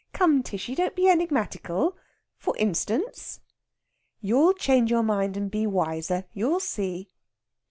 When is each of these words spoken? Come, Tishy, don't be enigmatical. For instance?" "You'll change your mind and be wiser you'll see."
Come, 0.13 0.41
Tishy, 0.41 0.73
don't 0.73 0.95
be 0.95 1.07
enigmatical. 1.07 1.95
For 2.35 2.57
instance?" 2.57 3.39
"You'll 4.19 4.53
change 4.53 4.89
your 4.89 5.03
mind 5.03 5.37
and 5.37 5.51
be 5.51 5.67
wiser 5.67 6.25
you'll 6.33 6.59
see." 6.59 7.11